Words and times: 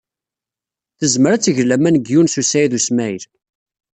Tezmer 0.97 1.31
ad 1.33 1.41
teg 1.41 1.57
laman 1.65 1.95
deg 1.99 2.05
Yunes 2.11 2.35
u 2.41 2.43
Saɛid 2.45 2.73
u 2.77 2.79
Smaɛil. 2.87 3.23